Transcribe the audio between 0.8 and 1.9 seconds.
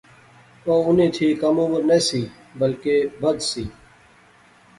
انیں تھی کم عمر